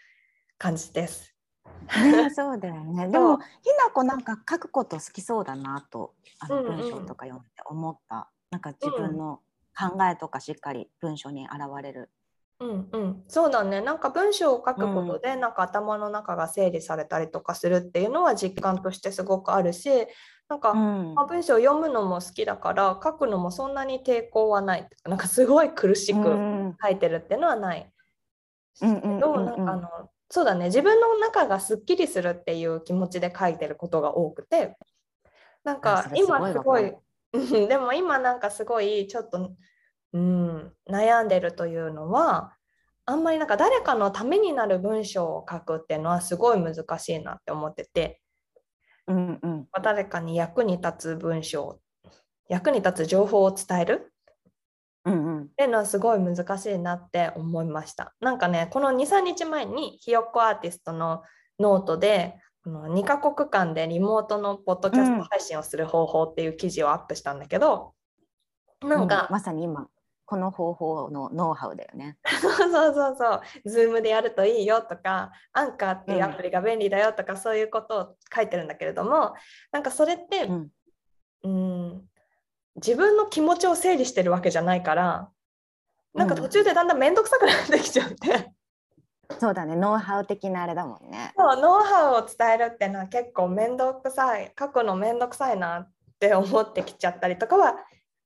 [0.58, 1.34] 感じです。
[2.04, 3.08] ね、 そうだよね。
[3.10, 3.44] でもひ
[3.86, 8.30] なこなんか書くこと好きそうだなとあのうんうん文章とか読んで思った。
[8.50, 9.42] なんか自分の
[9.78, 12.10] 考えとかしっかり文章に現れる。
[12.60, 13.82] うんうん、そうだね。
[13.82, 19.90] なんか文章を書くことで、なんか頭の中が整理されたりとかするっていうのは実感としてすごくあるし
[20.50, 21.14] なんか、うん。
[21.14, 26.78] まあ、文章を読むのも好きだから書くのもそんなに抵抗はないなんかすごい苦しくうん。
[26.82, 27.92] 書いてるっていうのはない。
[28.82, 29.90] うんうんうんけどうんなんかあの
[30.30, 30.66] そうだね。
[30.66, 34.76] 自分の中がすっきりするっていう気持ちで書いてることが多くて
[35.64, 36.94] なんあか今すごい
[37.68, 39.52] でも今なんかすごいちょっと、
[40.14, 42.54] うん、悩んでるというのは
[43.06, 48.22] あんまりなんか誰かのためになる文章を書くっていうのはすごい難しいなって思ってて。
[49.08, 49.68] うんうん。
[49.82, 51.80] 誰かに役に立つ文章
[52.50, 54.14] 役に立つ情報を伝える
[55.06, 55.44] うんうん。
[55.44, 58.14] っていうのはすごい難しいなって思いました。
[58.20, 61.24] なんかね、この2、3日前にひよっこアーティストの
[61.60, 62.36] ノートで、
[62.68, 67.94] 2カ国間でリモートのポッドキャスト配信をする方法っていう記事をアップしたんだけど、
[68.82, 69.88] なんか、まさに今
[70.28, 72.18] この方法のノウハウだよね。
[72.42, 73.16] そうそうそう。
[73.18, 79.36] そう、 Zoom でやるといいよとか、アンカーっていうアプリが便利だよとか、そういうことを書いてるんだけれども、
[79.72, 80.72] なんかそれって、うん。
[81.44, 82.10] うん、
[82.76, 85.32] 自分の気持ちを整理してるわけじゃないから、
[86.14, 88.52] なんか途中でだんだん面倒くさくなってきちゃって。
[89.40, 91.34] そうだねノウハウ的なあれだもんね。
[91.38, 97.76] そうノウハウを伝えるっていうのは結構面倒くさい書くの面倒くさいなって思ってきちゃったりとかは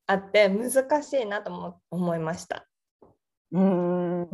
[0.07, 2.67] あって難しいなとも思いました。
[3.51, 4.27] うん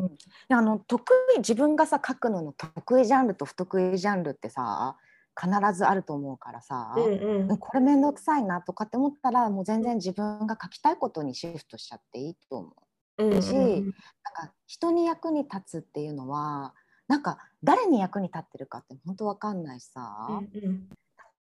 [0.47, 1.03] であの得
[1.36, 4.95] 意自分がさ書くのの得意ジャンルと不得意ジャンルってさ
[5.39, 12.71] 必ずあると思うからさ、うんうんこれ面倒くさいなとかって思ったらもう全然自分が書きたいことにシフトしちゃっていいと思う。
[13.17, 16.73] うんうんしなんか人に役に立つっていうのは
[17.08, 20.89] なんか誰に役に立ってるかって本当わかんないしさ、うんうん。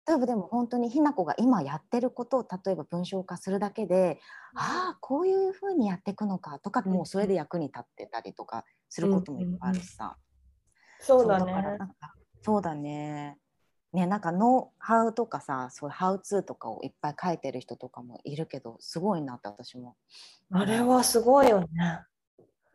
[0.07, 4.19] 例えばでも本当にひな子が今やってることを例えば文章化するだけで、
[4.55, 10.17] ああこういうふうにやっていくのかとかもうそれで役に立ってたりとかすることもいっぱいあるしさ、
[10.99, 11.77] そうだからね。
[11.77, 11.95] なんか
[12.41, 13.38] そうだね
[13.93, 19.95] ねなんかノウハウとかさそういうハウツーとかをいっぱい書いてる人とかもいるけどすごいなって私も。
[20.51, 21.67] あれはすごいよね。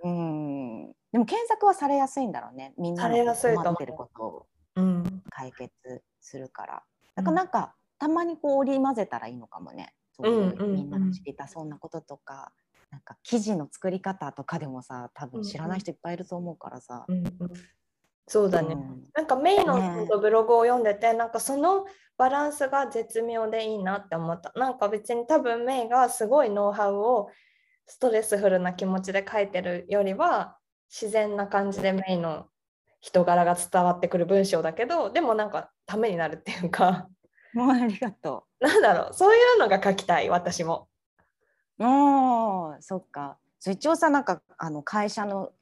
[0.05, 0.92] うん。
[1.12, 2.74] でも検索はされやすいんだろうね。
[2.79, 6.83] みんなされやのすいと思ってることをうん、解決するから。
[7.14, 9.94] だからなんか、たまにこう織り交ぜたらいいのかもね。
[10.12, 12.52] そういう、みんなが知りたそうなこととか。
[12.88, 17.05] なんか記事の作り方とかでもさ多分知らない人いっぱいいると思うからさ。
[17.09, 17.35] うんうん、
[18.26, 18.74] そうだね。
[18.74, 21.86] うんなんかメイのねブログを読んでて、なんかその
[22.18, 24.52] バランスが絶妙でいいなって思った。
[24.54, 27.30] なんか別に多分メイがすごいノウハウを
[27.86, 30.58] ストレスフルな気持ちで書いてるよりは
[30.90, 32.46] 自然な感じでメイの
[33.00, 37.08] 人柄が伝わってくる文章だけどでもなんかためになるっていうか
[37.54, 40.88] もうありがとなんだろう そういうのが書きたい私も。
[41.78, 41.84] う。
[41.84, 45.52] おーそっか一応さなんかあの会社の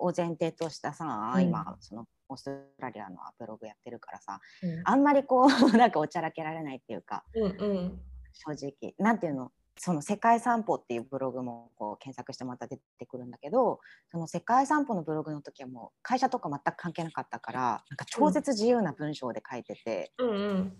[0.00, 8.00] を前提としたさ、うん今そのオーストラリアのブログやってるからさうんあんまりこうなんかおちゃらけられないっていうかうんうん
[8.32, 20.76] 正直なんていうのその世界散歩っていうブログもこう検索してまた出てくるんだけどその世界散歩のブログの時はもう会社とか全く関係なかったからなんか超絶自由な文章で書いてて、うん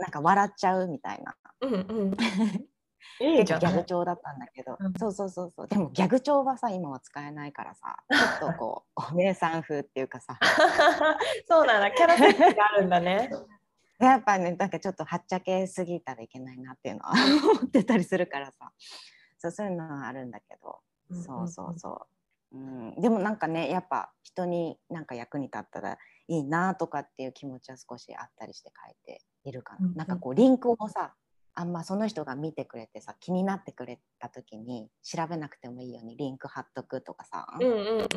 [0.00, 2.16] なんか笑っちゃうみたいなうんうん
[3.20, 4.92] いいじゃん結構ギャグ調だったんだけど、うん。
[4.98, 5.68] そうそうそうそう。
[5.68, 10.38] でもギャグ調はさ今は使えないからさちょっとこう お姉さん風っていうかさ。
[11.48, 13.30] そうなんだキャラ設定があるんだね。
[13.98, 17.12] やっぱねなんかちょっとはっちゃけすぎたらいけないなっていうのは
[17.52, 18.72] 思ってたりするからさ。
[19.38, 20.80] そうそういうのはあるんだけど、
[21.12, 22.06] そうそうそ
[22.52, 29.78] う、うん、でもなんかねやっぱ人になんか役に立ったらいいなとかっていう気持ちは少しあったりして書いているかな。
[29.80, 29.96] うんうん。
[29.96, 31.14] なんかこうリンクをさ
[31.58, 38.08] あんまその人が見てくれてさ気になってくれた時に調べなくてもいいようにリンク貼っとくとかさ、うんうんうん。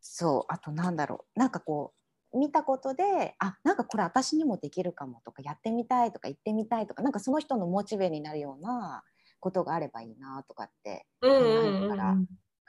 [0.00, 0.52] そう。
[0.52, 1.38] あとなんだろう。
[1.38, 1.92] なんかこ
[2.32, 9.02] う見たことであなんかこれ私にもできるかもとかやってみたいとか行ってみたいとかなんかその人のモチベになるような
[9.40, 12.16] ことがあればいいなとかってうんうん考うんえながら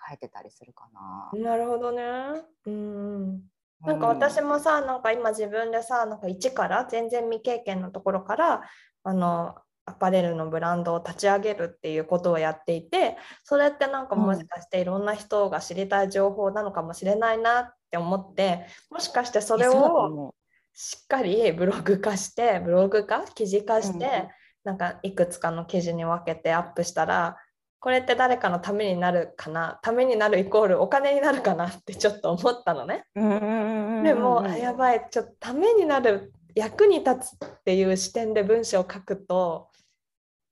[0.10, 1.30] 書いてたりするかな。
[1.42, 2.04] なるほどね。
[2.66, 2.74] うん。
[2.74, 3.42] うん。
[3.86, 8.62] なんか私もさ、なんか今自分でさ、なんか一から全然未経験のところから
[9.04, 9.56] あの
[9.90, 20.36] アパレルのブランドを立ち上げるっていうことをやっていて、それってなんかもしかしていろんな人が知りたい情報なのかもしれないなって思って、もしかしてそれを思
[20.74, 24.30] しっかりブログ化して、ブログ化、記事化して、
[24.64, 27.38] なんかいくつかの記事に分けてアップしたら、
[27.82, 33.06] これって誰かのためになるかな、ためになるイコールお金になるかなってちょっと思ったのね。
[33.16, 34.62] でも、あい。
[34.62, 39.69] やばい、ちょっとためになる、役に立つっていう視点で文章を書くと、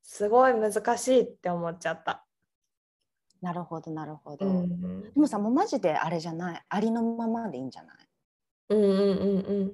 [0.09, 2.25] すごい難しいって思っちゃった。
[3.41, 4.47] なるほどなるほど。
[4.47, 6.61] うん、でもさもうマジであれじゃない？
[6.69, 7.97] ありのままでいいんじゃない？
[8.69, 9.73] うんうんうんうん。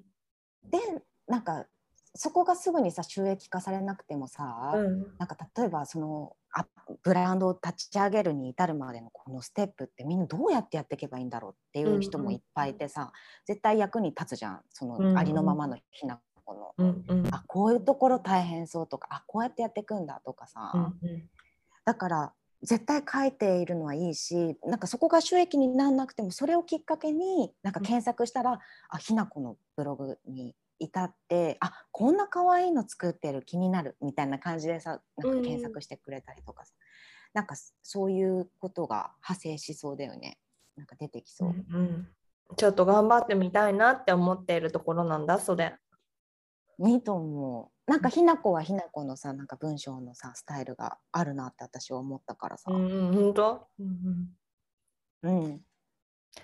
[0.70, 0.80] で
[1.28, 1.68] なんか
[2.16, 5.06] そこがすぐにさ収益化されなくてもさ、うん。
[5.20, 6.66] なんか例えばそのあ
[7.04, 13.12] ブランドを立ち上げるに至るまでのこのステップってみんなどうやってやっていけばいいんだろうっていう人もいっぱいいてさ、
[13.46, 14.62] 絶対役に立つじゃん。
[14.70, 15.14] そうんうん。
[15.14, 16.74] のありのままのひな子の。
[16.78, 17.28] うんうん。
[17.34, 21.30] あこういうところ大変そうとかあこうやってやっていくんだとかさ、うんうん。
[21.86, 36.74] だから絶対書いているのはいいしなんかそこが収益にならなくてもそれをきっかけになんか検索したら、あひなこのブログに至ってあこんな可愛いの作ってる気になるみたいな感じでさなんか検索してくれたりとかさ、
[37.34, 40.38] なんかそういうことが派生しそうだよね。
[40.78, 41.50] なんか出てきそう。
[41.50, 42.08] うんうん。
[42.56, 45.76] ちょっと頑張ってみたいなって思っているところなんだそれ。
[46.80, 47.92] いいと思う。
[47.92, 52.72] なんかひなこはひなこのさなんか文章のさスタイルがあるなって私は思ったからさ。
[52.72, 54.28] うんうん、本当、うん
[55.24, 55.62] うん、うん。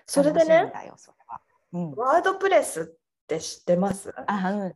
[0.06, 0.56] それでね？
[0.56, 1.42] 楽しみだよそれは。
[1.74, 1.92] うん。
[1.96, 2.86] ワードプレスっ
[3.28, 4.13] て知ってます？
[4.28, 4.76] あ、うん。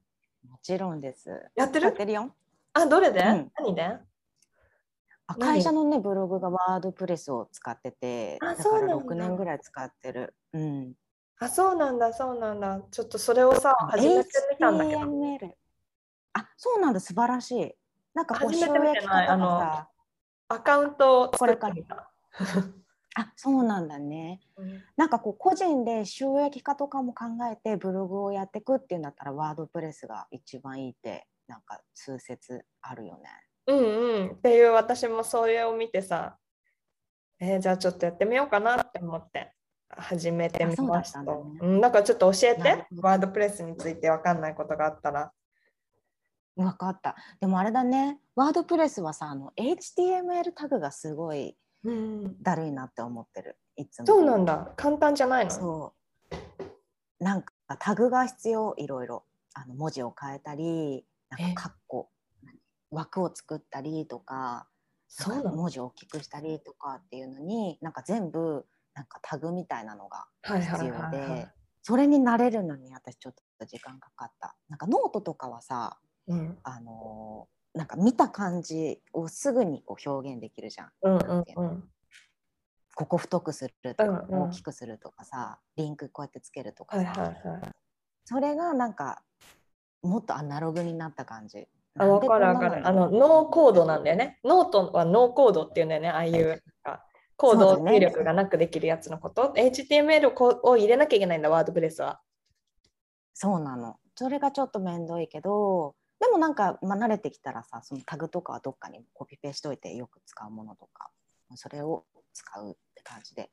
[0.50, 1.30] もちろんです。
[1.56, 1.86] やってる？
[1.88, 2.36] やってるよ。
[2.74, 3.98] あどれで、うん何で？
[5.40, 10.36] 会社のねブログがワードプレスを使ってて、あだからそうなんだ6年ぐらい使ってる。
[10.54, 10.94] うん。
[11.40, 15.52] あそうなんだそうなんだちょっとそれをさ始めてみたんだけど HTML。
[16.34, 17.72] あ、そうなんだ素晴らしい。
[18.14, 19.90] なんか初めて見てない収益化とかさ
[20.50, 22.10] アカウントを作っこれからてみた。
[23.16, 24.42] あ、そうなんだね。
[24.58, 33.30] うんなんかこう個人で収益化とかも考えてブログをやっていくっていうんだったらワードプレスが一番いいってなんか通説あるよね。
[33.68, 36.38] うんうんっていう私もそれを見てさ、
[37.40, 39.54] えーじゃあちょっとやってみようかなって思って
[39.98, 41.22] 始めてみました。
[41.22, 45.32] んだうん、だからちょっと教えてワードプレスについて分かんないことがあったら。
[46.56, 47.16] 分かった。
[47.40, 53.58] でもあれだね、ワードプレスはさ、あの HTML タグがすごいうん、だるいなって思ってる。
[53.76, 54.06] いつも。
[54.06, 55.52] そうなんだ簡単じゃないの？
[55.52, 55.94] そ
[57.20, 57.24] う。
[57.24, 59.26] なんかタグが必要、いろいろ。
[59.56, 62.10] あの文字を変えたり、なんえかカッコ、
[62.42, 62.58] 何
[62.90, 64.68] 枠を作ったりとか、
[65.08, 71.46] そう文字を大きくしたりとかっていうのに、なんか全部なんかタグみたいなのがはい必要でい、
[71.82, 74.56] それに慣れるのに私ちょっと時間かかった。
[74.70, 80.92] なんかノートとかはさ、うんあのーなんか見た感じをすぐにこう表現できるじゃん。
[81.02, 81.84] うんうのうん
[82.96, 87.62] ここ太くするとか、うんうん大きくするとかさリンクこうやってつけるとかさ、はいはいはい。
[88.26, 89.24] それがなんか
[90.04, 91.68] もっとアナログになった感じ。
[91.98, 92.88] あ分かる分かる。
[92.88, 94.40] あのノーコードなんだよね。
[94.44, 96.10] ノートはノーコードっていうんだよね。
[96.10, 100.32] ああいうなんかコード入力がなくできるやつのこと？HTML
[100.64, 102.22] を入れなきゃいけないんだ、 WordPress は。
[103.34, 103.98] そうなの。
[104.16, 111.10] それがちょっと面倒いけどでもなんか、まあ、慣れてきたらさそのタグとかはどっかにコピペしといてよく使うものとか
[111.56, 113.50] それを使うって感じで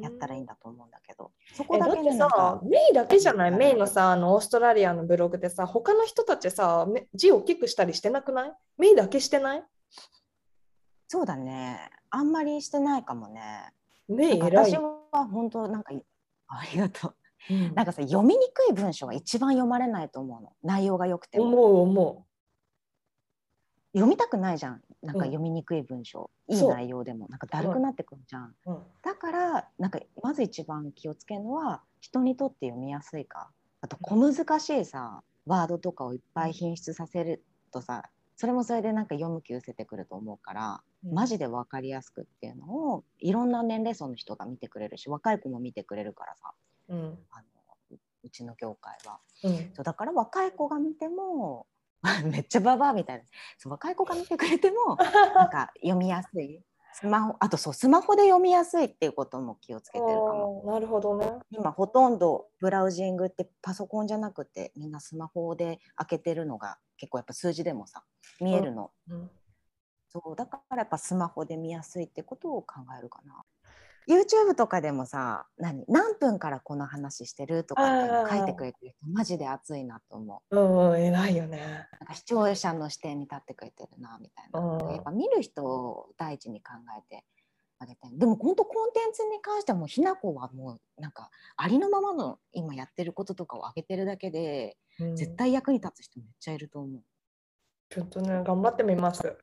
[0.00, 3.50] やったらいいんだと思うんだけど、そこだけえだってでさ、メイだけじゃない？
[3.50, 8.52] メイのさ、あのオーストラリアのブログでさ、他の人たちさ、め字大きくしたりしてなくない？
[8.78, 9.64] メイだけしてない？
[11.08, 13.72] そうだねあんまりしてないかもね。
[14.06, 14.76] メイなんか私。
[14.76, 15.92] は本当なんか
[16.46, 17.16] ありがとう。
[17.50, 17.74] うん。
[17.74, 20.52] なんかさ読みにくい文章が一番読まれないと思うの。
[20.62, 21.46] 内容が良くても。
[21.46, 22.26] 思う思
[23.94, 24.82] 読みたくないじゃん。
[25.02, 25.30] なんかうん。
[25.30, 27.28] 読みにくい文章、いいそう内容でも。
[27.28, 28.72] なんかだるくなってくるじゃん、う。
[28.72, 28.82] うん。
[29.02, 33.50] だからなんかまず一番気をつけるのは人にとって読みやすいか。
[33.80, 37.42] あと小難しいさワードとかをいっぱい品質させる
[37.72, 40.80] とさそれもそれでなんか読む気失せてくると思うから、
[41.10, 46.52] マジで分かりやすくっていうのをいろんな年齢層の人が見てくれるし若い子も見てくれるからさ
[46.88, 47.18] うん。
[47.30, 47.52] あの
[48.32, 49.20] ちの業界は。
[49.44, 49.70] うん。
[49.74, 51.66] そうだから若い子が見ても
[52.24, 53.24] めっちゃババアみたいな。
[53.58, 54.96] そう若い子が見てくれても
[55.34, 56.60] なんか読みやすい
[56.94, 60.62] スマホあとそうスマホで読みやすいっていうことも気をつけてるかも。
[60.66, 61.32] なるほどね。
[61.50, 68.04] 今ほとんどブラウジングってパソコンじゃなくてみんなスマホで開けてるのが結構やっぱ数字でもさ
[68.40, 69.30] 見えるの、うん
[70.14, 73.41] そうだからやっぱスマホで見やすいってことを考えるかな。
[74.08, 80.56] YouTube とかでもさ何何分からこの話してるとかって書いてくれてる人マジで熱いなと思う。
[80.56, 81.86] うんうん、偉いよね。
[82.00, 87.24] なんか視聴者の視点に立ってくれてるなみたいな、うんやっぱ見る人を第一に考えて
[87.78, 97.02] あげたいでも本当コンテンツに関してはもうひな子はもうなんかありのままの今やってることとかを上げてるだけで、うん絶対役に立つ人めっちゃいると思う。
[97.88, 99.36] ちょっとね、頑張ってみます。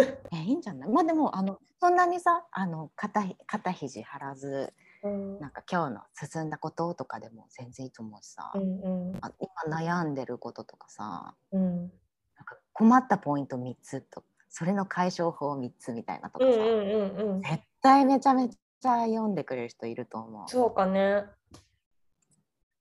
[0.32, 0.88] えいいんじゃない？
[0.90, 4.72] まあでもあのそんなにさあの肩ひ肩肘張らず
[5.02, 5.38] うん。
[5.40, 8.62] なんか今日の進んだこととかでも全然いいと思うしさ、うん
[9.10, 9.18] うん。
[9.20, 9.30] あ
[9.68, 11.76] 今悩んでることとかさうん。
[11.82, 11.90] なん
[12.44, 17.42] か困ったポイント3つとそれの解消法3つみたいなとかさ、うんうんうんうん。
[17.42, 20.48] 絶対めちゃめちゃ読んでくれる人いると思う。
[20.48, 21.26] そうかね。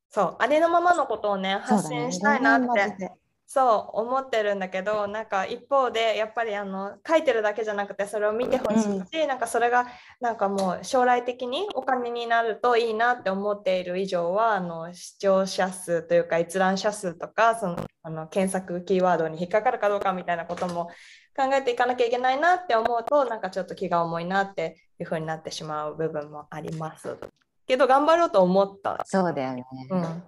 [0.10, 2.62] そう、ありのままのことをね、発信したいなっ
[2.98, 3.12] て
[3.50, 9.88] そう思ってるんだけどなんか一方でやっぱりあの書いてるだけじゃなくてそれを見てほしいし、なんかそれが
[10.20, 20.90] なんかもう将来的にお金になるといいなって思っている以上はあの視聴者数というか閲覧者数とかそのあの検索キーワードに引っかかるかどうかみたいなことも
[21.34, 27.18] 考えていかなきゃいけないなって思うとなんかちょっと気が重いなっていう風になってしまう部分もあります。
[27.66, 29.02] けど頑張ろうと思った。
[29.06, 29.66] そうだよね。
[29.90, 30.24] うん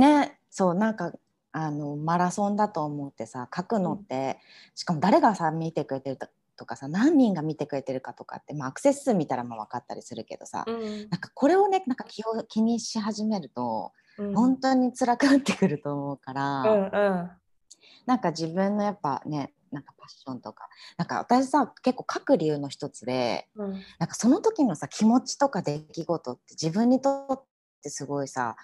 [0.00, 1.12] ねそうなんか
[1.52, 4.38] あのマラソンだと思ってさ書くのって、
[4.74, 6.18] しかも誰がさ見てくれてる
[6.56, 11.08] とかさ何人が見てくれてるかとかって、まあ、アクセス数見たらまあ分かったりするけどさ、うん。
[11.08, 14.34] なんかこれをねなんか気を気にし始めると、うん。
[14.34, 17.30] 本当に辛くなってくると思うから、うんうん。
[18.06, 23.72] なんか自分のやっぱねなんかパッションとかなんか私さ結構書く理由の一つでうん。
[23.98, 27.42] なんかその時のさ気持ちとか出来事って自分にとっ
[27.82, 28.56] てすごいさ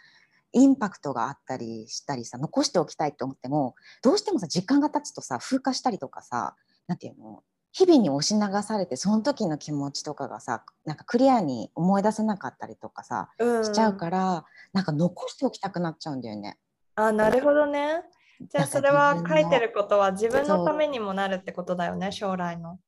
[0.52, 6.54] インパクトがあったりしたりさ残しておきたいと思ってもどうしてもさ時間が経つとさ風化したりとかさ
[6.86, 7.42] なんていうの
[7.72, 16.56] 日々に押し流されてその時の気持ちとかがさなんかクリアに思い出せなかったりとかさうんしちゃうから、なんか残しておきたくなっちゃうんだよね。
[16.94, 18.02] あなるほどね。
[18.40, 22.78] じゃあそれは書いてることは自分のためにもなるってことだよね将来の。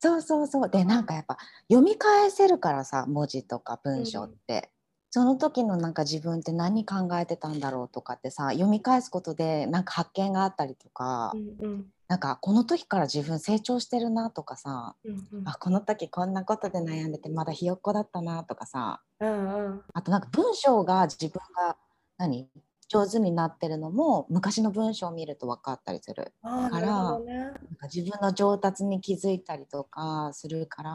[0.00, 4.72] そうそうそうでなんかやっぱ読み返せるからさ文字とか文章って、
[5.14, 21.78] その時のなんか自分って何考えてたんだろうとかってさ読み返すことでなんか発見があったりとか、うんうんなんかこの時から自分成長してるなとかさ、うんうんあこの時こんなことで悩んでてまだひよっこだったなとかさうんうんあとなんか文章が自分が
[22.18, 22.50] 何
[22.88, 26.34] 上手になってるのも昔の文章を見ると分かったりする。
[26.42, 27.34] からね。
[27.34, 27.60] なんか
[27.92, 30.90] 自分の上達に気づいたりとかするから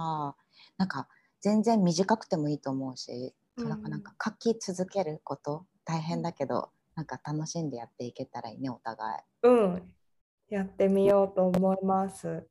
[0.77, 1.07] なんか
[1.41, 9.93] 全然短くてもいいと思うし、うんなんかなんか書き続けること大変だけどなんか楽しんでやっていけたらいいねお互うん
[10.49, 12.47] やってみようと思います。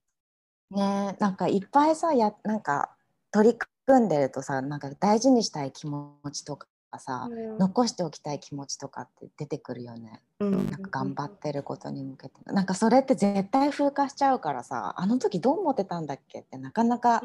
[0.70, 0.74] い。
[0.74, 2.96] ねなんかいっぱいさやなんか
[3.30, 6.68] 取り組んでるとさなんか大事にしたい気持ちとか
[6.98, 10.20] さ、うん残しておきたい気持ちとかって出てくるよね。
[10.40, 17.22] うんなんか頑張ってることに向けてなんかそれって絶対風化しちゃうからさあの時どう思ってたんだっけってなかなか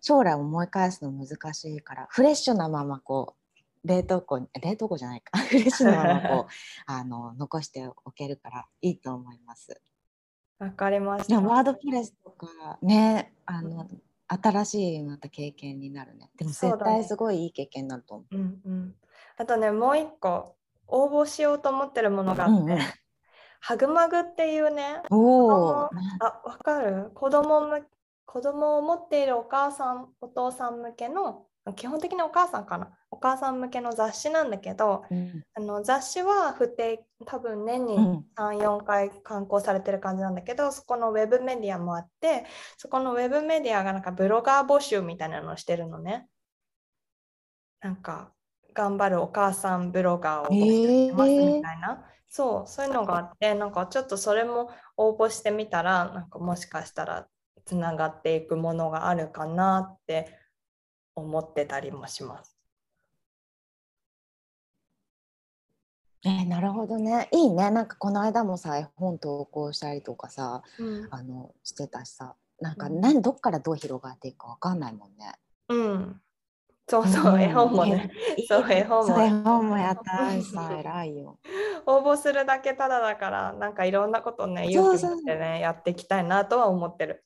[0.00, 3.34] 将来思い返すの難しいからフレッシュなままこ
[3.84, 6.52] う冷凍庫に冷凍庫じゃないか フレッシュなままこう
[6.86, 9.80] あの残しておけるからいいと思います。
[10.58, 11.40] わかりました。
[11.40, 13.88] ワードプレスとかねあの
[14.26, 16.30] 新しいまた経験になるね。
[16.36, 18.36] でも絶対すごいいい経験になると思う。
[18.36, 18.94] うんうん。
[19.36, 20.56] あとねもう一個
[20.86, 22.78] 応募しようと思ってるものがあって、うんうん。
[23.60, 25.90] ハグマグっていうねおおあ、
[26.44, 27.10] わかる？
[27.14, 27.86] 子供む
[28.26, 32.90] 子供を持っているお母さんお父さん向けの基本的にお母さんかな？
[33.10, 35.42] お母さん向けの雑誌なんだけどうん。
[35.54, 38.24] あの雑誌は不定多分年にうん。
[38.36, 42.44] 34回刊行されてる感じなんだけどそこのウェブメディアもあって
[42.76, 46.28] そこのウェブメディアがなんかブロガー募集みたいなのをしてるのね。
[47.80, 48.30] なんか
[48.74, 57.28] 頑張るお母さんブロガーを募集してますみたいな、そうそういうのがあってなんかちょっとそれも応募してみたらなんかもしかしたら
[57.64, 60.36] つながっていくものがあるかなって
[61.14, 62.58] 思ってたりもします。
[66.26, 67.28] えーなるほどね。
[67.32, 67.70] いいね。
[67.70, 71.08] なんかこの間もさ絵本投稿したりとかさうん。
[71.10, 72.34] あのしてたしさ。
[72.60, 73.00] なんかうん。
[73.00, 75.34] 何どっからどう広がっていくかわかんないもんね。
[75.68, 76.20] うん、
[76.86, 78.10] そうそう、うん絵本もね。
[78.46, 81.38] そう絵本も絵本もやった しさ偉いよ。
[81.86, 87.24] 応募するだけただだから、なんかいろんなことね、勇気持ってね、やっていきたいなとは思ってる。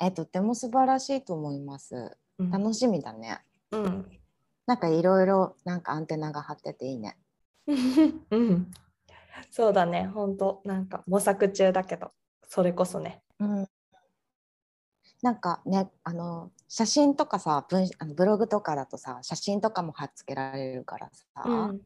[0.00, 2.16] えとても素晴らしいと思います。
[2.38, 3.40] うん楽しみだね。
[3.72, 4.18] うん。
[4.66, 7.16] なんかいろいろなんかアンテナが張ってていいね。
[8.30, 8.70] うん。
[9.50, 12.12] そうだね、本当なんか模索中だけど、
[12.48, 13.22] それこそね。
[13.38, 13.68] うん。
[15.22, 21.80] なんかねあの写真とかさ文あのブログとかだとさ写真とかも貼っつけられるからさ、うん。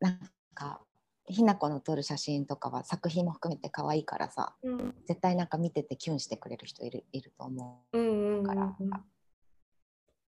[0.00, 0.18] なん
[0.54, 0.80] か
[1.26, 4.94] ひな子の撮る写真とかは作品も含めて可愛いからさうん。
[5.06, 8.90] 絶対なんか見ててキュンしてくれる人いるいると思うから、うん。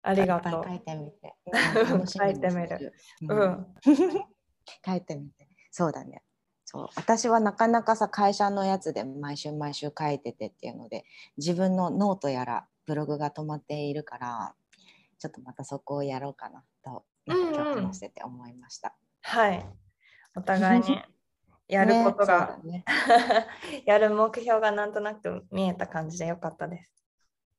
[0.02, 0.74] ありがとう書。
[0.74, 1.34] いてみて、
[2.06, 2.94] 書いてみる
[3.28, 3.74] ううんん。
[4.84, 6.22] 書いてみてそうだね
[6.64, 11.04] そう私はなかなかさ会社のやつで毎週毎週書いててっていうので
[11.36, 14.54] 自分のノートやらブログが止まっているから
[15.18, 18.94] ちょっとまたそこをやろうかなと今日話してて思いました。
[19.22, 19.66] はい。
[20.36, 21.00] お互いに
[21.68, 22.84] やることが、 ね
[23.86, 26.92] やる目標がなんとなく見えた感じでよかったです。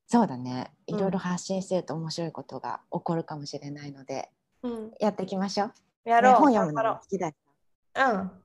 [0.07, 4.29] そうだねいうんろいろ発信してると面白いことが起こるかもしれないので、
[4.61, 4.91] うん。
[4.99, 5.73] やっていきましょう。
[6.03, 6.33] やろう。
[6.33, 8.44] ね本読むの好きだうん。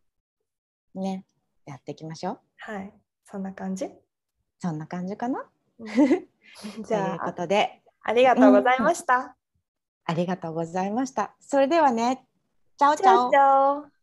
[0.95, 1.25] ね
[1.67, 2.41] やっていきましょう。
[2.59, 2.93] はい。
[3.25, 3.91] そんな感じ？
[4.59, 5.45] そんな感じかな？
[5.87, 9.37] じというゃあ、ことでありがとうございました。
[10.05, 11.35] ありがとうございました。
[11.41, 12.27] それではね
[12.79, 14.00] チャオチャオ。